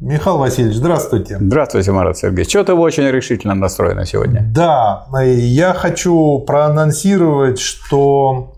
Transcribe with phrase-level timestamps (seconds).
[0.00, 1.36] Михаил Васильевич, здравствуйте.
[1.38, 2.48] Здравствуйте, Марат Сергеевич.
[2.48, 4.42] Что-то вы очень решительно настроены сегодня.
[4.54, 8.54] Да, я хочу проанонсировать, что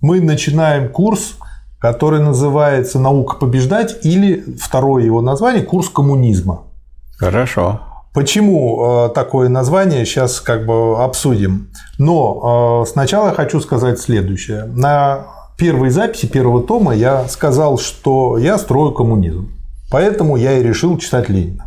[0.00, 1.34] мы начинаем курс,
[1.78, 6.62] который называется «Наука побеждать» или второе его название «Курс коммунизма».
[7.18, 7.82] Хорошо.
[8.14, 11.68] Почему э, такое название, сейчас как бы обсудим.
[11.98, 14.64] Но э, сначала хочу сказать следующее.
[14.64, 15.26] На
[15.58, 19.55] первой записи первого тома я сказал, что я строю коммунизм.
[19.90, 21.66] Поэтому я и решил читать Ленина.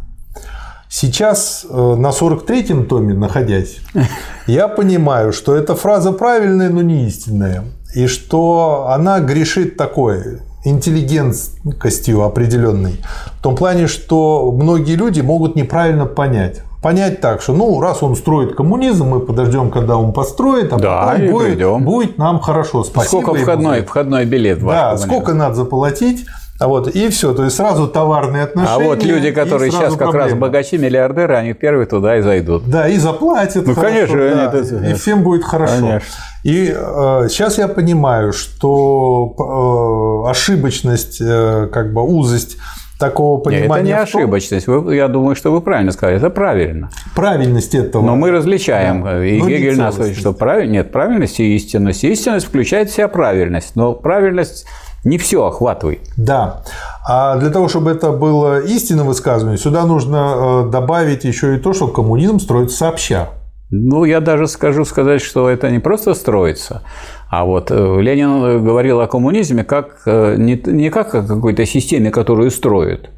[0.90, 3.78] Сейчас э, на 43-м томе, находясь,
[4.48, 7.66] я понимаю, что эта фраза правильная, но не истинная.
[7.94, 13.02] И что она грешит такой интеллигентностью определенной.
[13.40, 16.62] В том плане, что многие люди могут неправильно понять.
[16.82, 21.12] Понять так, что ну раз он строит коммунизм, мы подождем, когда он построит, а да,
[21.12, 22.84] потом будет, будет нам хорошо.
[22.84, 23.22] Спасибо.
[23.22, 24.64] Сколько входной, входной билет?
[24.64, 26.26] Да, сколько надо заплатить,
[26.68, 28.76] вот и все, то есть сразу товарные отношения.
[28.76, 30.26] А вот люди, которые сейчас как проблема.
[30.26, 32.70] раз богачи, миллиардеры, они первые туда и зайдут.
[32.70, 33.66] Да, и заплатят.
[33.66, 35.80] Ну, хорошо, конечно, да, они, и всем будет хорошо.
[35.80, 36.08] Конечно.
[36.44, 42.58] И э, сейчас я понимаю, что э, ошибочность, э, как бы узость
[43.00, 43.68] такого понимания.
[43.68, 44.68] Нет, это не ошибочность.
[44.68, 46.18] Вы, я думаю, что вы правильно сказали.
[46.18, 46.90] Это правильно.
[47.16, 48.06] Правильность этого.
[48.06, 49.04] Но мы различаем.
[49.04, 49.26] Да.
[49.26, 50.74] И но Гегель нас учит, что правильность.
[50.74, 52.04] Нет, правильность и истинность.
[52.04, 53.76] Истинность включает в себя правильность.
[53.76, 54.66] Но правильность
[55.04, 56.02] не все охватывай.
[56.18, 56.62] Да.
[57.08, 61.74] А для того, чтобы это было истинным высказыванием, сюда нужно э, добавить еще и то,
[61.74, 63.30] что коммунизм строится сообща.
[63.72, 66.82] Ну, я даже скажу сказать, что это не просто строится,
[67.30, 72.10] а вот э, Ленин говорил о коммунизме как э, не, не как о какой-то системе,
[72.10, 73.12] которую строят,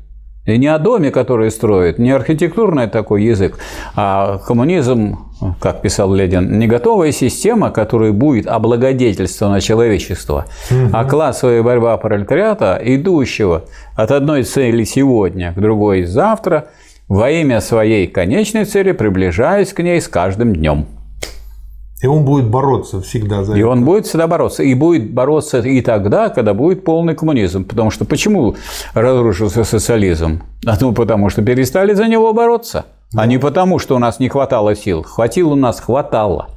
[0.45, 3.59] и не о доме, который строит, не архитектурный такой язык,
[3.95, 5.19] а коммунизм,
[5.59, 10.89] как писал Ленин, не готовая система, которая будет облагодетельствована человечество, угу.
[10.93, 16.69] а классовая борьба пролетариата, идущего от одной цели сегодня к другой завтра,
[17.07, 20.87] во имя своей конечной цели, приближаясь к ней с каждым днем.
[22.01, 23.59] И он будет бороться всегда за и это.
[23.59, 24.63] И он будет всегда бороться.
[24.63, 27.63] И будет бороться и тогда, когда будет полный коммунизм.
[27.63, 28.55] Потому что почему
[28.93, 30.41] разрушился социализм?
[30.65, 32.85] А ну, потому что перестали за него бороться.
[33.13, 33.21] Да.
[33.21, 35.03] А не потому, что у нас не хватало сил.
[35.03, 36.49] Хватило у нас, хватало.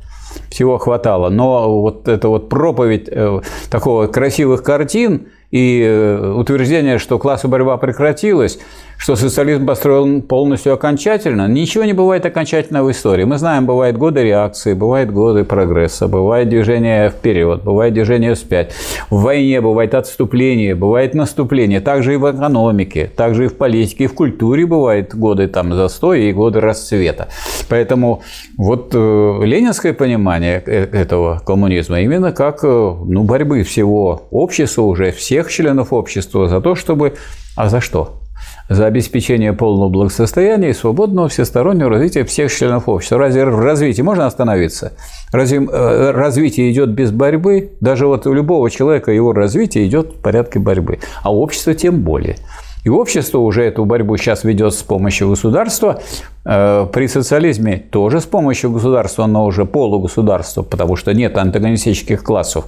[0.50, 1.28] Всего хватало.
[1.28, 3.40] Но вот эта вот проповедь э,
[3.70, 8.58] такого красивых картин и э, утверждение, что классовая борьба прекратилась,
[8.98, 11.46] что социализм построен полностью окончательно.
[11.46, 13.24] Ничего не бывает окончательно в истории.
[13.24, 18.72] Мы знаем, бывают годы реакции, бывают годы прогресса, бывает движение вперед, бывает движение вспять.
[19.10, 21.80] В войне бывает отступление, бывает наступление.
[21.80, 26.20] Также и в экономике, также и в политике, и в культуре бывают годы там застоя
[26.20, 27.28] и годы расцвета.
[27.68, 28.22] Поэтому
[28.56, 35.43] вот э, ленинское понимание э, этого коммунизма именно как ну, борьбы всего общества уже, всех
[35.44, 37.14] всех членов общества за то, чтобы...
[37.56, 38.20] А за что?
[38.68, 43.18] за обеспечение полного благосостояния и свободного всестороннего развития всех членов общества.
[43.18, 44.92] Разве в развитии можно остановиться?
[45.32, 47.72] Разве э, развитие идет без борьбы?
[47.80, 52.36] Даже вот у любого человека его развитие идет в порядке борьбы, а общество тем более.
[52.84, 56.02] И общество уже эту борьбу сейчас ведет с помощью государства.
[56.44, 62.66] Э, при социализме тоже с помощью государства, но уже полугосударства, потому что нет антагонистических классов.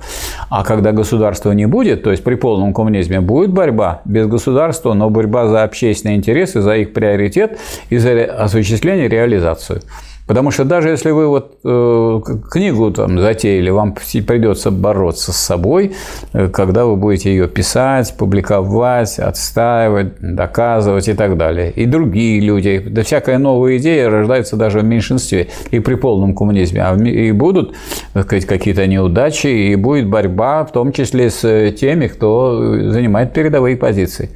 [0.48, 5.10] А когда государства не будет, то есть при полном коммунизме будет борьба без государства, но
[5.10, 7.58] борьба за общественные интересы, за их приоритет
[7.90, 9.82] и за осуществление, реализацию.
[10.26, 12.20] Потому что даже если вы вот э,
[12.50, 15.92] книгу там затеяли, вам придется бороться с собой,
[16.32, 21.70] э, когда вы будете ее писать, публиковать, отстаивать, доказывать и так далее.
[21.70, 26.82] И другие люди, да всякая новая идея рождается даже в меньшинстве и при полном коммунизме.
[26.82, 27.76] А и будут
[28.10, 34.30] сказать, какие-то неудачи, и будет борьба, в том числе с теми, кто занимает передовые позиции.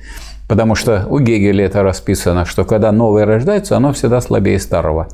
[0.51, 5.09] Потому что у Гегеля это расписано, что когда новое рождается, оно всегда слабее старого.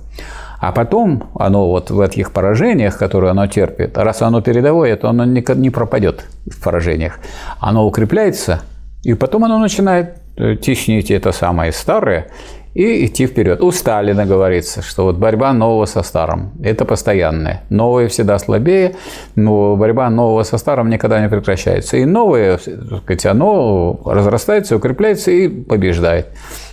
[0.66, 5.24] А потом оно вот в этих поражениях, которые оно терпит, раз оно передовое, то оно
[5.24, 7.20] не пропадет в поражениях.
[7.60, 8.62] Оно укрепляется,
[9.04, 12.32] и потом оно начинает э, теснить это самое старое
[12.76, 13.62] и идти вперед.
[13.62, 17.62] У Сталина говорится, что вот борьба нового со старым– это постоянная.
[17.70, 18.96] Новое всегда слабее,
[19.34, 21.96] но борьба нового со старым никогда не прекращается.
[21.96, 22.58] И новое,
[23.06, 26.26] так оно разрастается, укрепляется и побеждает.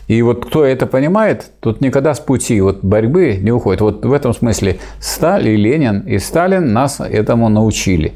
[0.09, 3.79] И вот кто это понимает, тут никогда с пути вот борьбы не уходит.
[3.79, 8.11] Вот в этом смысле Сталин, Ленин и Сталин нас этому научили.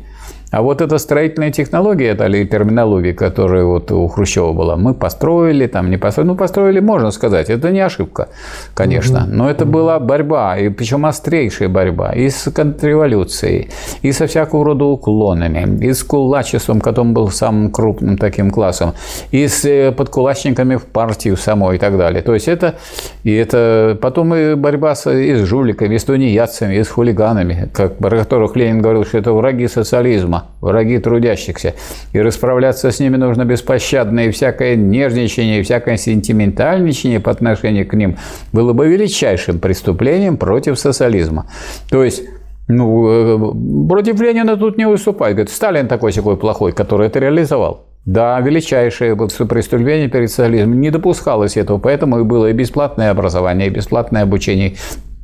[0.50, 5.68] А вот эта строительная технология, это или терминология, которая вот у Хрущева была, мы построили,
[5.68, 8.30] там не построили, ну построили, можно сказать, это не ошибка,
[8.74, 13.70] конечно, но это была борьба, и причем острейшая борьба и с контрреволюцией,
[14.02, 18.94] и со всякого рода уклонами, и с кулачеством, которым был самым крупным таким классом,
[19.32, 22.22] и с э, подкулачниками в партию самой и так далее.
[22.22, 22.76] То есть это,
[23.24, 27.70] и это потом и борьба с, и с жуликами, и с тунеядцами, и с хулиганами,
[27.74, 31.74] как, про которых Ленин говорил, что это враги социализма, враги трудящихся.
[32.14, 37.94] И расправляться с ними нужно беспощадно, и всякое нежничание, и всякое сентиментальничание по отношению к
[37.94, 38.18] ним
[38.54, 41.50] было бы величайшим преступлением против социализма.
[41.90, 42.24] То есть
[42.68, 45.34] ну, э, против Ленина тут не выступать.
[45.34, 47.86] Говорит, Сталин такой такой плохой, который это реализовал.
[48.06, 50.80] Да, величайшее преступление перед социализмом.
[50.80, 54.76] Не допускалось этого, поэтому и было и бесплатное образование, и бесплатное обучение,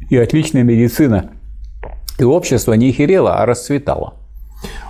[0.09, 1.31] и отличная медицина.
[2.19, 4.22] И общество не херело, а расцветало.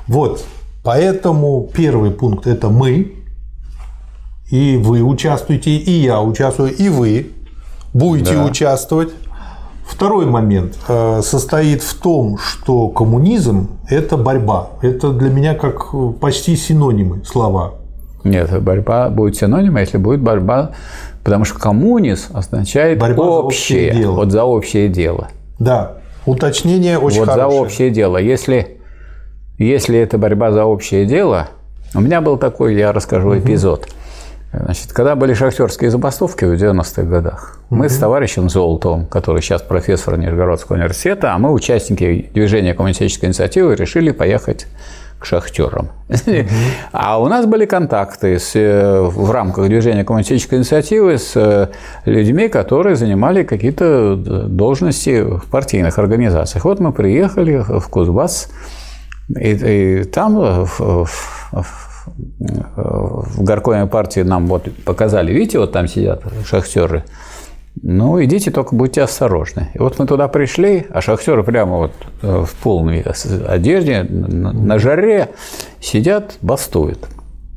[0.08, 0.44] Вот,
[0.84, 3.14] поэтому первый пункт– это мы,
[4.50, 7.32] и вы участвуете, и я участвую, и вы
[7.94, 8.46] будете да.
[8.46, 9.10] участвовать.
[9.86, 14.70] Второй момент э, состоит в том, что коммунизм– это борьба.
[14.82, 17.76] Это для меня как почти синонимы слова.
[18.24, 20.72] Нет, борьба будет синонимом, если будет борьба,
[21.24, 24.16] потому что коммунизм означает борьба общее, за общее дело.
[24.16, 25.28] вот за общее дело.
[25.60, 27.52] Да, уточнение очень вот хорошее.
[27.52, 28.18] за общее дело.
[28.18, 28.73] Если,
[29.58, 31.50] если это борьба за общее дело,
[31.94, 33.88] у меня был такой, я расскажу эпизод.
[34.52, 37.80] Значит, когда были шахтерские забастовки в 90-х годах, угу.
[37.80, 43.76] мы с товарищем Золотовым, который сейчас профессор Нижегородского университета, а мы участники движения коммунистической инициативы,
[43.76, 44.68] решили поехать
[45.18, 45.90] к шахтерам.
[46.10, 46.46] Угу.
[46.92, 51.70] А у нас были контакты с, э, в рамках движения коммунистической инициативы с э,
[52.06, 56.66] людьми, которые занимали какие-то должности в партийных организациях.
[56.66, 58.50] Вот мы приехали в Кузбасс,
[59.30, 61.64] и, и там в, в,
[62.16, 67.04] в горкоме партии нам вот показали, видите, вот там сидят шахтеры.
[67.82, 69.70] Ну, идите, только будьте осторожны.
[69.74, 71.92] И вот мы туда пришли, а шахтеры прямо вот
[72.22, 75.30] э, в полной одежде, на жаре
[75.82, 77.00] сидят, бастуют.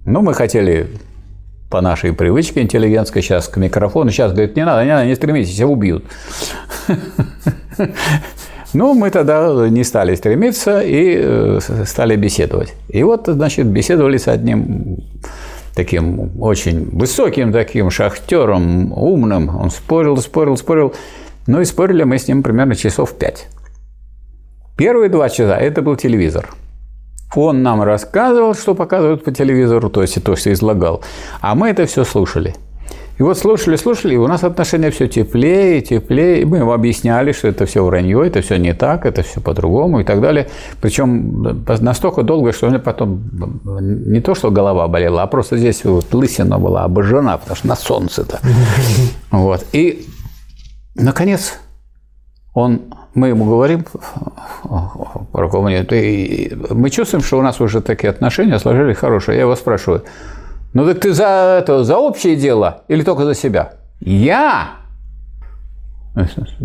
[0.07, 0.89] Ну, мы хотели
[1.71, 4.11] по нашей привычке интеллигентской сейчас к микрофону.
[4.11, 6.05] Сейчас, говорит, не надо, не надо, не стремитесь, тебя убьют.
[8.77, 12.75] Ну, мы тогда не стали стремиться и э, стали беседовать.
[12.91, 14.99] И вот, значит, беседовали с одним
[15.75, 19.49] таким очень высоким таким шахтером, умным.
[19.57, 20.95] Он спорил, спорил, спорил.
[21.47, 23.49] Ну и спорили мы с ним примерно часов пять.
[24.77, 26.55] Первые два часа это был телевизор.
[27.35, 31.03] Он нам рассказывал, что показывают по телевизору, то есть то, что излагал.
[31.41, 32.55] А мы это все слушали–
[33.19, 36.43] и вот слушали, слушали, и у нас отношения все теплее, теплее.
[36.43, 40.01] И мы ему объясняли, что это все вранье, это все не так, это все по-другому
[40.01, 40.49] и так далее.
[40.83, 43.23] Причем настолько долго, что у меня потом
[43.81, 47.77] не то, что голова болела, а просто здесь вот лысина была обожжена, потому что на
[47.77, 48.41] солнце-то.
[49.31, 49.67] Вот.
[49.73, 50.07] И,
[50.95, 51.59] наконец,
[52.55, 52.81] он,
[53.15, 53.85] мы ему говорим,
[55.33, 59.37] руководитель, мы чувствуем, что у нас уже такие отношения сложились хорошие.
[59.37, 60.05] Я его спрашиваю,
[60.77, 63.73] ну так ты за это, за общее дело или только за себя?
[64.01, 64.73] Я?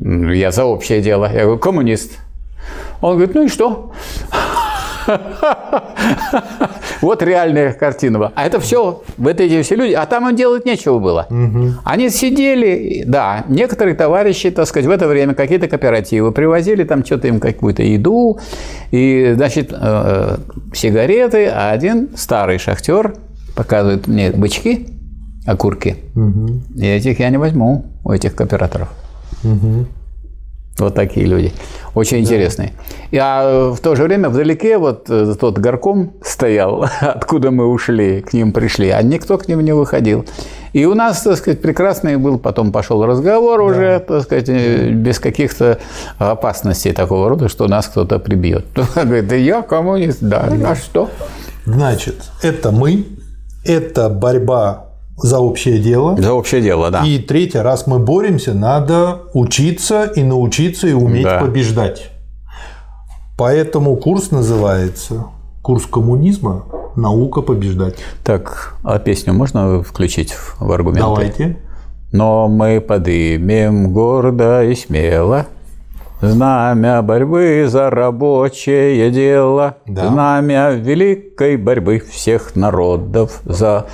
[0.04, 1.32] Я за общее дело.
[1.32, 2.20] Я говорю, коммунист.
[3.00, 3.94] Он говорит, ну и что?
[7.02, 8.32] Вот реальная картина.
[8.36, 11.28] А это все, вот эти все люди, а там им делать нечего было.
[11.86, 17.30] Они сидели, да, некоторые товарищи, так сказать, в это время какие-то кооперативы привозили там что-то
[17.30, 18.40] им какую-то еду,
[18.92, 20.38] и, значит, э,
[20.74, 23.16] сигареты, а один старый шахтер
[23.62, 24.88] показывают мне бычки,
[25.46, 25.98] окурки.
[26.16, 26.62] Угу.
[26.78, 28.90] И этих я не возьму у этих кооператоров.
[29.44, 29.86] Угу.
[30.80, 31.54] Вот такие люди.
[31.94, 32.24] Очень да.
[32.24, 32.74] интересные.
[33.12, 38.22] И, а в то же время вдалеке вот э, тот горком стоял, откуда мы ушли,
[38.22, 40.26] к ним пришли, а никто к ним не выходил.
[40.74, 43.66] И у нас, так сказать, прекрасный был, потом пошел разговор да.
[43.66, 45.78] уже, так сказать, э, без каких-то
[46.18, 48.66] опасностей такого рода, что нас кто-то прибьет.
[48.96, 51.12] Говорит, да я коммунист, да, а что?
[51.66, 53.06] Значит, это мы,
[53.64, 54.88] это борьба
[55.18, 56.16] за общее дело.
[56.18, 57.06] За общее дело, да.
[57.06, 61.40] И третий раз мы боремся, надо учиться и научиться и уметь да.
[61.40, 62.10] побеждать.
[63.38, 65.26] Поэтому курс называется
[65.62, 66.66] курс коммунизма
[66.96, 67.96] «Наука побеждать».
[68.24, 71.02] Так, а песню можно включить в аргументы?
[71.02, 71.58] Давайте.
[72.12, 75.48] Но мы подымем гордо и смело
[76.22, 80.08] Знамя борьбы за рабочее дело, да.
[80.08, 83.88] знамя великой борьбы всех народов за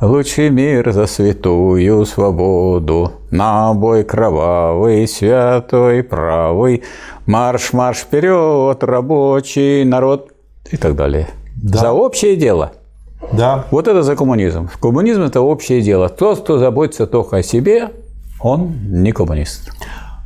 [0.00, 6.84] лучший мир, за святую свободу, на бой кровавый, святой, правый,
[7.26, 10.30] марш, марш вперед, рабочий народ
[10.70, 11.26] и так далее.
[11.60, 11.78] Да.
[11.80, 12.74] За общее дело.
[13.32, 13.64] Да.
[13.72, 14.70] Вот это за коммунизм.
[14.80, 16.08] Коммунизм– это общее дело.
[16.08, 17.90] Тот, кто заботится только о себе,
[18.40, 19.72] он не коммунист.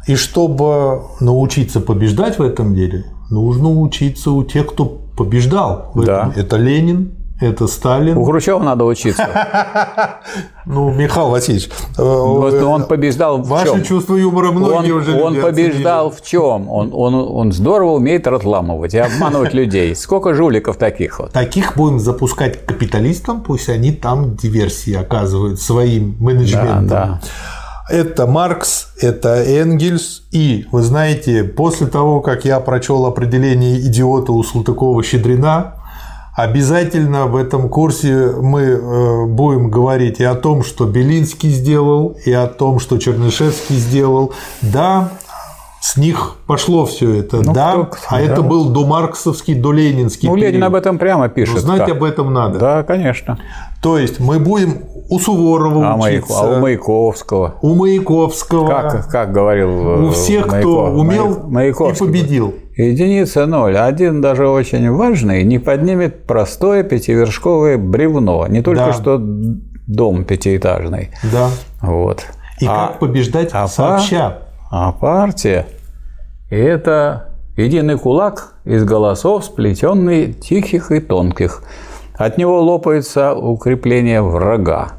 [0.06, 4.84] И чтобы научиться побеждать в этом деле, нужно учиться у тех, кто
[5.16, 5.90] побеждал.
[5.94, 6.28] В Да.
[6.30, 6.32] этом.
[6.42, 8.16] Это Ленин, это Сталин.
[8.18, 9.28] У Хрущева надо учиться.
[10.66, 13.82] Ну, Михаил Васильевич, э, он побеждал в ваше чем?
[13.82, 16.68] чувство юмора многие уже он побеждал в чем?
[16.70, 19.96] Он, здорово умеет разламывать и обманывать людей.
[19.96, 21.32] Сколько жуликов таких вот?
[21.32, 27.20] Таких будем запускать капиталистам, пусть они там диверсии оказывают своим менеджментом.
[27.90, 30.22] Это Маркс, это Энгельс.
[30.30, 35.74] И, вы знаете, после того, как я прочел определение идиота у Салтыкова-Щедрина,
[36.36, 42.30] обязательно в этом курсе мы э, будем говорить и о том, что Белинский сделал, и
[42.30, 44.34] о том, что Чернышевский сделал.
[44.62, 45.10] Да,
[45.80, 48.20] с них пошло все это, да, Ну, кто- а да.
[48.20, 50.28] это был до марксовский, до ленинский.
[50.28, 50.66] Ну, Ленин период.
[50.66, 51.58] об этом прямо Но пишет.
[51.60, 51.90] знать как.
[51.90, 52.58] об этом надо.
[52.58, 53.38] Да, конечно.
[53.82, 57.54] То есть мы будем у Суворова А, учиться, а у Маяковского.
[57.62, 62.04] у Маяковского, Как, как говорил э, у всех, кто Маяков- умел Маяк- Маяковский.
[62.06, 62.54] и победил.
[62.76, 63.76] Единица ноль.
[63.76, 68.46] Один даже очень важный не поднимет простое пятивершковое бревно.
[68.46, 68.92] Не только Да.
[68.92, 69.18] что
[69.86, 71.10] дом пятиэтажный.
[71.32, 71.48] Да.
[71.82, 72.24] Вот.
[72.60, 74.42] И а, как побеждать а сообща.
[74.70, 75.66] А партия–
[76.50, 81.62] это единый кулак из голосов, сплетенный тихих и тонких.
[82.16, 84.92] От него лопается укрепление врага,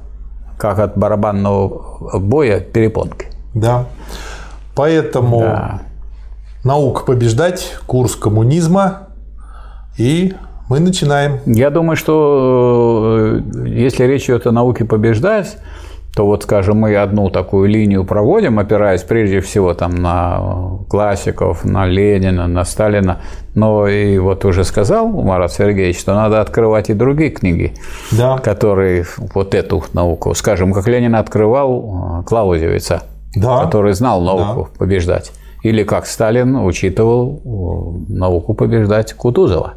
[0.58, 3.28] как от барабанного боя перепонки.
[3.54, 3.86] Да.
[4.76, 5.82] Поэтому Да.
[6.64, 9.08] наука побеждать, курс коммунизма.
[9.98, 10.34] И
[10.70, 11.40] мы начинаем.
[11.46, 15.58] Я думаю, что э, если речь идет о науке побеждать,
[16.16, 21.86] то вот, скажем, мы одну такую линию проводим, опираясь прежде всего там на классиков, на
[21.86, 23.22] Ленина, на Сталина.
[23.56, 27.74] Но и вот уже сказал Марат Сергеевич, что надо открывать и другие книги,
[28.12, 28.38] Да.
[28.40, 33.04] которые вот эту науку, скажем, как Ленин открывал э, Клаузевица,
[33.36, 33.64] Да.
[33.64, 35.32] который знал науку побеждать.
[35.64, 37.40] Или как Сталин учитывал
[38.10, 39.76] э, науку побеждать Кутузова.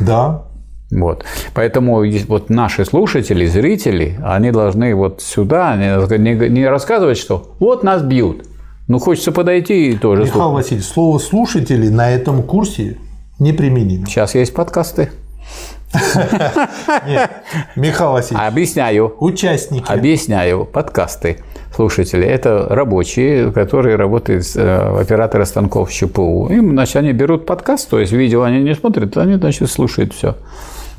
[0.00, 0.42] Да.
[0.90, 1.24] Вот.
[1.54, 7.82] Поэтому вот наши слушатели, зрители, они должны вот сюда не, не- не рассказывать, что вот
[7.82, 8.44] нас бьют.
[8.88, 10.54] Ну, хочется подойти и тоже Михаил слушать.
[10.54, 12.98] Васильевич, слово слушатели на этом курсе
[13.40, 14.06] неприменимо.
[14.06, 15.10] Сейчас есть подкасты.
[17.06, 17.30] Нет.
[17.74, 19.14] Михаил Васильевич, Объясняю.
[19.18, 19.90] участники.
[19.90, 20.64] Объясняю.
[20.66, 21.38] Подкасты.
[21.74, 26.48] Слушатели, это рабочие, которые работают, э, операторы станков ЧПУ.
[26.48, 30.36] Им, значит, они берут подкаст, то есть видео они не смотрят, они, значит, слушают все.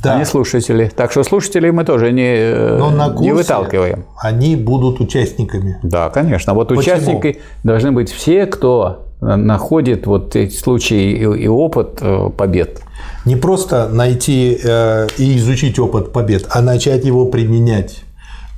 [0.04, 0.16] Да.
[0.16, 0.92] Они слушатели.
[0.96, 4.06] Так что слушателей мы тоже не, Но на не курсе выталкиваем.
[4.22, 5.80] они будут участниками.
[5.84, 6.54] Да, конечно.
[6.54, 6.82] Вот Почему?
[6.82, 12.82] участники должны быть все, кто находит вот эти случаи и, и опыт э, побед.
[13.26, 18.04] Не просто найти э, и изучить опыт побед, а начать его применять.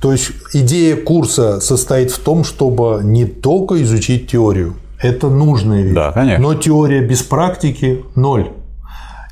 [0.02, 5.94] То есть идея курса состоит в том, чтобы не только изучить теорию, это нужная вещь.
[5.94, 6.42] Да, конечно.
[6.42, 8.50] Но теория без практики– ноль.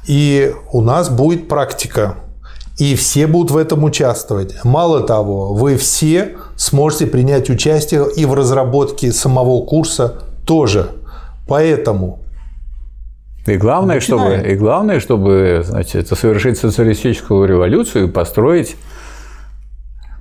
[0.09, 2.15] И у нас будет практика.
[2.79, 4.65] И все будут в этом участвовать.
[4.65, 10.91] Мало того, вы все сможете принять участие и в разработке самого курса тоже.
[11.49, 12.21] Поэтому
[13.47, 18.77] И главное, чтобы, и главное, чтобы значит, совершить социалистическую революцию и построить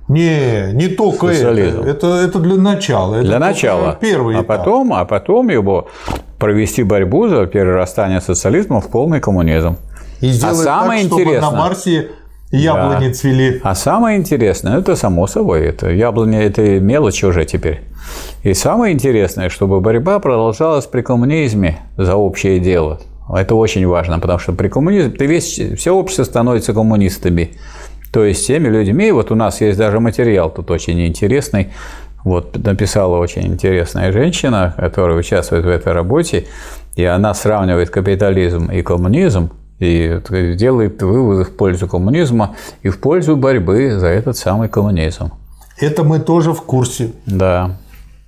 [0.08, 1.80] Не, не только Социализм.
[1.82, 1.88] это.
[1.90, 2.06] это.
[2.08, 3.14] Это для начала.
[3.16, 4.46] Это для начала, Первый а этап.
[4.58, 5.88] потом, а потом его
[6.38, 9.76] провести борьбу за перерастание социализма в полный коммунизм.
[10.20, 12.08] И сделать а самое так, чтобы интересное- на Марсе
[12.50, 13.60] яблони цвели.
[13.62, 17.82] А самое интересное, это само собой, это яблоня, это мелочь уже теперь.
[18.42, 23.00] И самое интересное, чтобы борьба продолжалась при коммунизме за общее дело.
[23.32, 27.50] Это очень важно, потому что при коммунизме ты весь, все общество становится коммунистами.
[28.10, 31.68] То есть теми людьми, вот у нас есть даже материал тут очень интересный,
[32.24, 36.46] вот написала очень интересная женщина, которая участвует в этой работе,
[36.96, 40.20] и она сравнивает капитализм и коммунизм, и
[40.56, 45.30] делает выводы в пользу коммунизма и в пользу борьбы за этот самый коммунизм.
[45.78, 47.12] Это мы тоже в курсе.
[47.26, 47.76] Да.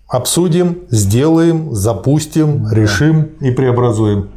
[0.06, 4.30] Обсудим, сделаем, запустим, решим и преобразуем.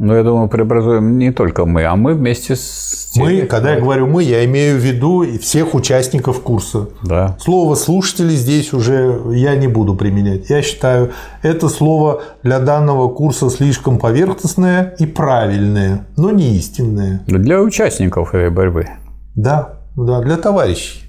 [0.00, 3.80] Но я думаю, преобразуем не только мы, а мы вместе с теми, Мы, когда я
[3.80, 6.88] говорю мы, я имею в виду и всех участников курса.
[7.02, 7.36] Да.
[7.38, 10.48] Слово слушатели здесь уже я не буду применять.
[10.48, 11.10] Я считаю,
[11.42, 17.22] это слово для данного курса слишком поверхностное и правильное, но не истинное.
[17.26, 18.86] Для участников этой борьбы.
[19.34, 21.00] Да, да, для товарищей.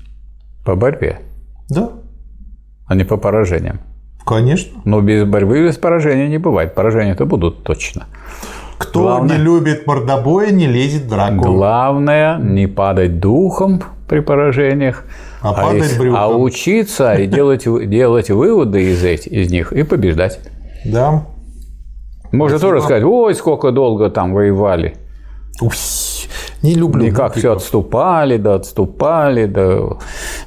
[0.66, 1.22] По борьбе,
[1.70, 1.92] Да,
[2.88, 3.80] а не по поражениям.
[4.26, 4.82] конечно.
[4.84, 6.76] Но без борьбы, без поражения не бывает.
[6.76, 8.08] Поражения-то будут точно.
[8.82, 11.36] Кто Главное- не любит мордобоя, не лезет в драку.
[11.44, 15.06] Главное не падать духом при поражениях,
[15.42, 16.20] А падать если- брюхом.
[16.20, 20.40] а учиться и делать, делать выводы из, эти- из них и побеждать.
[20.86, 21.26] Да.
[22.32, 24.96] Можно тоже сказать, ой, сколько долго там воевали.
[25.62, 25.70] Уй,
[26.64, 27.04] не люблю.
[27.06, 29.80] Никак все отступали, да отступали, да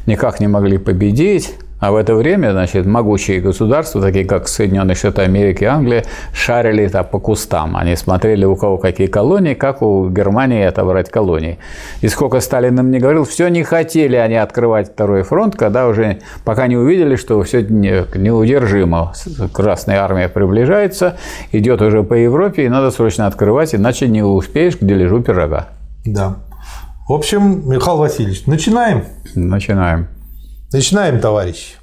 [0.07, 1.55] никак не могли победить.
[1.85, 6.89] А в это время, значит, могучие государства, такие как Соединенные Штаты Америки и Англия, шарили
[6.89, 7.77] так по кустам.
[7.77, 11.59] Они смотрели, у кого какие колонии, как у Германии отобрать колонии.
[12.01, 16.21] И сколько Сталин им не говорил, все не хотели они открывать второй фронт, когда уже,
[16.47, 19.13] пока не увидели, что все неудержимо.
[19.53, 21.19] Красная армия приближается,
[21.53, 25.69] идет уже по Европе, и надо срочно открывать, иначе не успеешь к дележу пирога.
[26.07, 26.37] Да.
[27.07, 29.05] В общем, Михаил Васильевич, начинаем.
[29.35, 30.09] Начинаем.
[30.75, 31.77] Начинаем, товарищи.